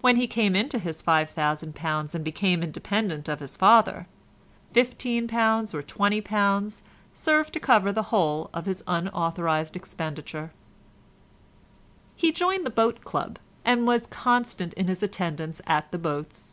[0.00, 4.08] When he came into his £5000 and became independent of his father,
[4.74, 10.50] £15 or £20 served to cover the whole of his unauthorised expenditure.
[12.16, 16.52] He joined the boat club, and was constant in his attendance at the boats.